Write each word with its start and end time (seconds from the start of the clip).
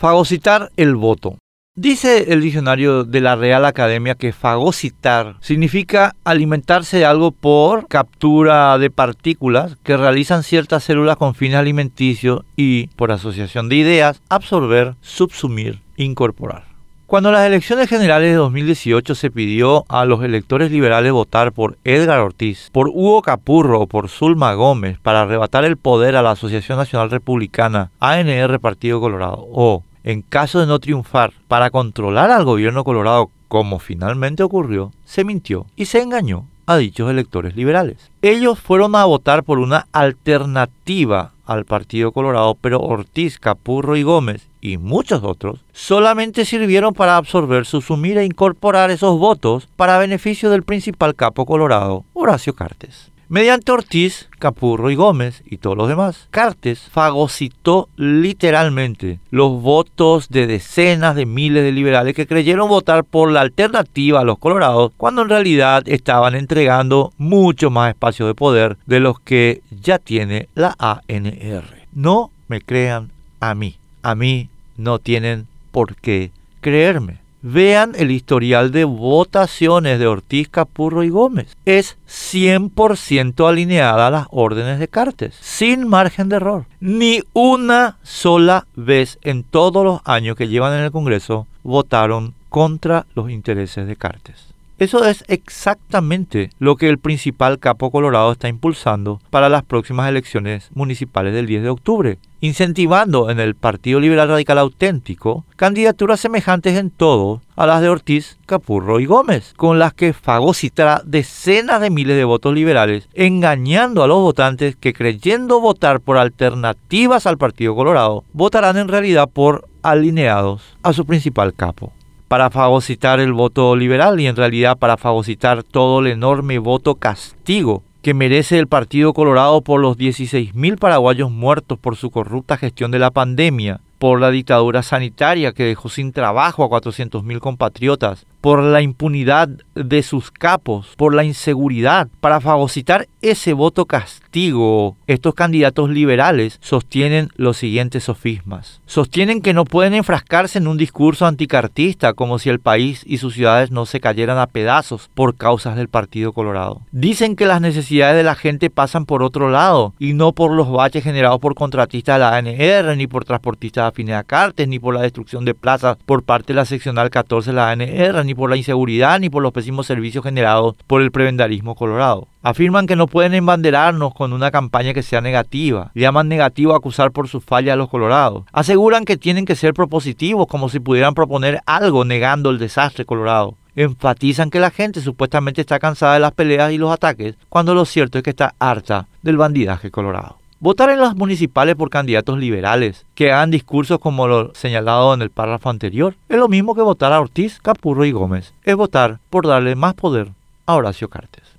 Fagocitar 0.00 0.70
el 0.76 0.94
voto. 0.94 1.38
Dice 1.74 2.32
el 2.32 2.40
diccionario 2.40 3.02
de 3.02 3.20
la 3.20 3.34
Real 3.34 3.64
Academia 3.64 4.14
que 4.14 4.32
fagocitar 4.32 5.34
significa 5.40 6.14
alimentarse 6.22 6.98
de 6.98 7.04
algo 7.04 7.32
por 7.32 7.88
captura 7.88 8.78
de 8.78 8.90
partículas 8.90 9.76
que 9.82 9.96
realizan 9.96 10.44
ciertas 10.44 10.84
células 10.84 11.16
con 11.16 11.34
fines 11.34 11.58
alimenticios 11.58 12.42
y, 12.54 12.86
por 12.94 13.10
asociación 13.10 13.68
de 13.68 13.74
ideas, 13.74 14.22
absorber, 14.28 14.94
subsumir, 15.00 15.80
incorporar. 15.96 16.68
Cuando 17.08 17.32
las 17.32 17.46
elecciones 17.46 17.88
generales 17.88 18.32
de 18.32 18.36
2018 18.36 19.14
se 19.14 19.30
pidió 19.30 19.86
a 19.88 20.04
los 20.04 20.22
electores 20.22 20.70
liberales 20.70 21.10
votar 21.10 21.52
por 21.52 21.78
Edgar 21.82 22.20
Ortiz, 22.20 22.68
por 22.70 22.88
Hugo 22.88 23.22
Capurro 23.22 23.80
o 23.80 23.86
por 23.86 24.10
Zulma 24.10 24.52
Gómez 24.52 24.98
para 24.98 25.22
arrebatar 25.22 25.64
el 25.64 25.78
poder 25.78 26.16
a 26.16 26.22
la 26.22 26.32
Asociación 26.32 26.76
Nacional 26.76 27.10
Republicana, 27.10 27.90
ANR 27.98 28.60
Partido 28.60 29.00
Colorado, 29.00 29.38
o, 29.50 29.84
en 30.08 30.22
caso 30.22 30.58
de 30.58 30.66
no 30.66 30.78
triunfar, 30.78 31.34
para 31.48 31.68
controlar 31.68 32.30
al 32.30 32.46
gobierno 32.46 32.82
colorado 32.82 33.30
como 33.46 33.78
finalmente 33.78 34.42
ocurrió, 34.42 34.90
se 35.04 35.22
mintió 35.22 35.66
y 35.76 35.84
se 35.84 36.00
engañó 36.00 36.46
a 36.64 36.78
dichos 36.78 37.10
electores 37.10 37.54
liberales. 37.54 38.10
Ellos 38.22 38.58
fueron 38.58 38.94
a 38.94 39.04
votar 39.04 39.44
por 39.44 39.58
una 39.58 39.86
alternativa 39.92 41.32
al 41.44 41.66
Partido 41.66 42.12
Colorado, 42.12 42.56
pero 42.58 42.80
Ortiz, 42.80 43.38
Capurro 43.38 43.96
y 43.96 44.02
Gómez 44.02 44.48
y 44.62 44.78
muchos 44.78 45.22
otros 45.24 45.60
solamente 45.74 46.46
sirvieron 46.46 46.94
para 46.94 47.18
absorber, 47.18 47.66
subsumir 47.66 48.16
e 48.16 48.24
incorporar 48.24 48.90
esos 48.90 49.18
votos 49.18 49.68
para 49.76 49.98
beneficio 49.98 50.48
del 50.48 50.62
principal 50.62 51.16
capo 51.16 51.44
colorado, 51.44 52.04
Horacio 52.14 52.54
Cartes. 52.54 53.10
Mediante 53.30 53.72
Ortiz, 53.72 54.26
Capurro 54.38 54.90
y 54.90 54.94
Gómez 54.94 55.42
y 55.44 55.58
todos 55.58 55.76
los 55.76 55.86
demás, 55.86 56.28
Cartes 56.30 56.80
fagocitó 56.90 57.90
literalmente 57.96 59.20
los 59.30 59.60
votos 59.60 60.30
de 60.30 60.46
decenas 60.46 61.14
de 61.14 61.26
miles 61.26 61.62
de 61.62 61.72
liberales 61.72 62.14
que 62.14 62.26
creyeron 62.26 62.70
votar 62.70 63.04
por 63.04 63.30
la 63.30 63.42
alternativa 63.42 64.20
a 64.20 64.24
los 64.24 64.38
colorados 64.38 64.92
cuando 64.96 65.20
en 65.20 65.28
realidad 65.28 65.82
estaban 65.86 66.34
entregando 66.36 67.12
mucho 67.18 67.68
más 67.68 67.90
espacio 67.90 68.26
de 68.26 68.34
poder 68.34 68.78
de 68.86 69.00
los 69.00 69.20
que 69.20 69.60
ya 69.82 69.98
tiene 69.98 70.48
la 70.54 70.74
ANR. 70.78 71.64
No 71.92 72.30
me 72.48 72.62
crean 72.62 73.10
a 73.40 73.54
mí. 73.54 73.76
A 74.00 74.14
mí 74.14 74.48
no 74.78 75.00
tienen 75.00 75.46
por 75.70 75.96
qué 75.96 76.30
creerme. 76.62 77.18
Vean 77.42 77.92
el 77.96 78.10
historial 78.10 78.72
de 78.72 78.84
votaciones 78.84 79.98
de 79.98 80.06
Ortiz, 80.06 80.48
Capurro 80.48 81.04
y 81.04 81.08
Gómez. 81.08 81.56
Es 81.64 81.96
100% 82.08 83.48
alineada 83.48 84.08
a 84.08 84.10
las 84.10 84.26
órdenes 84.30 84.78
de 84.78 84.88
Cartes, 84.88 85.34
sin 85.40 85.86
margen 85.86 86.28
de 86.28 86.36
error. 86.36 86.66
Ni 86.80 87.22
una 87.32 87.98
sola 88.02 88.66
vez 88.74 89.18
en 89.22 89.44
todos 89.44 89.84
los 89.84 90.00
años 90.04 90.36
que 90.36 90.48
llevan 90.48 90.74
en 90.74 90.84
el 90.84 90.90
Congreso 90.90 91.46
votaron 91.62 92.34
contra 92.48 93.06
los 93.14 93.30
intereses 93.30 93.86
de 93.86 93.96
Cartes. 93.96 94.48
Eso 94.78 95.04
es 95.04 95.24
exactamente 95.26 96.50
lo 96.60 96.76
que 96.76 96.88
el 96.88 96.98
principal 96.98 97.58
capo 97.58 97.90
colorado 97.90 98.30
está 98.30 98.48
impulsando 98.48 99.20
para 99.28 99.48
las 99.48 99.64
próximas 99.64 100.08
elecciones 100.08 100.70
municipales 100.72 101.34
del 101.34 101.46
10 101.46 101.64
de 101.64 101.68
octubre, 101.68 102.18
incentivando 102.40 103.28
en 103.28 103.40
el 103.40 103.56
Partido 103.56 103.98
Liberal 103.98 104.28
Radical 104.28 104.56
Auténtico 104.58 105.44
candidaturas 105.56 106.20
semejantes 106.20 106.76
en 106.76 106.90
todo 106.90 107.42
a 107.56 107.66
las 107.66 107.80
de 107.80 107.88
Ortiz, 107.88 108.38
Capurro 108.46 109.00
y 109.00 109.06
Gómez, 109.06 109.52
con 109.56 109.80
las 109.80 109.94
que 109.94 110.12
fagocitará 110.12 111.02
decenas 111.04 111.80
de 111.80 111.90
miles 111.90 112.16
de 112.16 112.22
votos 112.22 112.54
liberales, 112.54 113.08
engañando 113.14 114.04
a 114.04 114.06
los 114.06 114.20
votantes 114.20 114.76
que 114.76 114.92
creyendo 114.92 115.60
votar 115.60 115.98
por 115.98 116.18
alternativas 116.18 117.26
al 117.26 117.36
Partido 117.36 117.74
Colorado, 117.74 118.22
votarán 118.32 118.76
en 118.76 118.86
realidad 118.86 119.28
por 119.28 119.68
alineados 119.82 120.62
a 120.84 120.92
su 120.92 121.04
principal 121.04 121.52
capo 121.52 121.92
para 122.28 122.50
fagocitar 122.50 123.20
el 123.20 123.32
voto 123.32 123.74
liberal 123.74 124.20
y 124.20 124.26
en 124.26 124.36
realidad 124.36 124.78
para 124.78 124.96
fagocitar 124.96 125.62
todo 125.62 126.00
el 126.00 126.08
enorme 126.08 126.58
voto 126.58 126.94
castigo 126.94 127.82
que 128.02 128.14
merece 128.14 128.58
el 128.58 128.68
Partido 128.68 129.12
Colorado 129.12 129.60
por 129.62 129.80
los 129.80 129.96
16.000 129.96 130.78
paraguayos 130.78 131.30
muertos 131.30 131.78
por 131.78 131.96
su 131.96 132.10
corrupta 132.10 132.56
gestión 132.56 132.90
de 132.90 132.98
la 132.98 133.10
pandemia, 133.10 133.80
por 133.98 134.20
la 134.20 134.30
dictadura 134.30 134.82
sanitaria 134.82 135.52
que 135.52 135.64
dejó 135.64 135.88
sin 135.88 136.12
trabajo 136.12 136.62
a 136.62 136.68
400.000 136.68 137.38
compatriotas, 137.40 138.26
por 138.40 138.62
la 138.62 138.82
impunidad 138.82 139.48
de 139.74 140.02
sus 140.02 140.30
capos, 140.30 140.94
por 140.96 141.14
la 141.14 141.24
inseguridad, 141.24 142.08
para 142.20 142.40
fagocitar 142.40 143.08
ese 143.20 143.52
voto 143.52 143.86
castigo. 143.86 144.96
Estos 145.06 145.34
candidatos 145.34 145.90
liberales 145.90 146.58
sostienen 146.60 147.30
los 147.36 147.56
siguientes 147.56 148.04
sofismas. 148.04 148.80
Sostienen 148.86 149.40
que 149.40 149.54
no 149.54 149.64
pueden 149.64 149.94
enfrascarse 149.94 150.58
en 150.58 150.68
un 150.68 150.76
discurso 150.76 151.26
anticartista 151.26 152.12
como 152.12 152.38
si 152.38 152.48
el 152.48 152.60
país 152.60 153.02
y 153.06 153.18
sus 153.18 153.34
ciudades 153.34 153.70
no 153.70 153.86
se 153.86 154.00
cayeran 154.00 154.38
a 154.38 154.46
pedazos 154.46 155.10
por 155.14 155.36
causas 155.36 155.76
del 155.76 155.88
Partido 155.88 156.32
Colorado. 156.32 156.82
Dicen 156.92 157.36
que 157.36 157.46
las 157.46 157.60
necesidades 157.60 158.16
de 158.16 158.22
la 158.22 158.34
gente 158.34 158.70
pasan 158.70 159.06
por 159.06 159.22
otro 159.22 159.50
lado 159.50 159.94
y 159.98 160.12
no 160.12 160.32
por 160.32 160.52
los 160.52 160.70
baches 160.70 161.04
generados 161.04 161.40
por 161.40 161.54
contratistas 161.54 162.16
de 162.16 162.20
la 162.20 162.36
ANR, 162.36 162.96
ni 162.96 163.06
por 163.06 163.24
transportistas 163.24 163.88
afines 163.88 164.16
a 164.16 164.24
Cartes, 164.24 164.68
ni 164.68 164.78
por 164.78 164.94
la 164.94 165.02
destrucción 165.02 165.44
de 165.44 165.54
plazas 165.54 165.96
por 166.06 166.22
parte 166.22 166.48
de 166.48 166.56
la 166.56 166.64
seccional 166.64 167.10
14 167.10 167.50
de 167.50 167.56
la 167.56 167.70
ANR, 167.70 168.24
ni 168.28 168.34
por 168.36 168.48
la 168.48 168.56
inseguridad, 168.56 169.18
ni 169.18 169.30
por 169.30 169.42
los 169.42 169.52
pésimos 169.52 169.86
servicios 169.86 170.22
generados 170.22 170.76
por 170.86 171.02
el 171.02 171.10
prebendarismo 171.10 171.74
colorado. 171.74 172.28
Afirman 172.42 172.86
que 172.86 172.94
no 172.94 173.08
pueden 173.08 173.34
embanderarnos 173.34 174.14
con 174.14 174.32
una 174.32 174.52
campaña 174.52 174.94
que 174.94 175.02
sea 175.02 175.20
negativa. 175.20 175.90
Llaman 175.96 176.28
negativo 176.28 176.74
acusar 176.74 177.10
por 177.10 177.26
su 177.26 177.40
falla 177.40 177.72
a 177.72 177.76
los 177.76 177.88
colorados. 177.88 178.44
Aseguran 178.52 179.04
que 179.04 179.16
tienen 179.16 179.44
que 179.44 179.56
ser 179.56 179.74
propositivos 179.74 180.46
como 180.46 180.68
si 180.68 180.78
pudieran 180.78 181.14
proponer 181.14 181.60
algo 181.66 182.04
negando 182.04 182.50
el 182.50 182.58
desastre 182.58 183.04
colorado 183.04 183.56
enfatizan 183.82 184.50
que 184.50 184.58
la 184.58 184.72
gente 184.72 185.00
supuestamente 185.00 185.60
está 185.60 185.78
cansada 185.78 186.14
de 186.14 186.20
las 186.20 186.32
peleas 186.32 186.72
y 186.72 186.78
los 186.78 186.92
ataques, 186.92 187.36
cuando 187.48 187.74
lo 187.74 187.84
cierto 187.84 188.18
es 188.18 188.24
que 188.24 188.30
está 188.30 188.54
harta 188.58 189.06
del 189.22 189.36
bandidaje 189.36 189.92
colorado. 189.92 190.38
Votar 190.60 190.90
en 190.90 191.00
las 191.00 191.14
municipales 191.14 191.76
por 191.76 191.88
candidatos 191.88 192.36
liberales 192.36 193.06
que 193.14 193.30
hagan 193.30 193.52
discursos 193.52 194.00
como 194.00 194.26
lo 194.26 194.52
señalado 194.56 195.14
en 195.14 195.22
el 195.22 195.30
párrafo 195.30 195.70
anterior 195.70 196.16
es 196.28 196.36
lo 196.36 196.48
mismo 196.48 196.74
que 196.74 196.82
votar 196.82 197.12
a 197.12 197.20
Ortiz, 197.20 197.60
Capurro 197.60 198.04
y 198.04 198.10
Gómez. 198.10 198.54
Es 198.64 198.74
votar 198.74 199.20
por 199.30 199.46
darle 199.46 199.76
más 199.76 199.94
poder 199.94 200.32
a 200.66 200.74
Horacio 200.74 201.08
Cartes. 201.08 201.57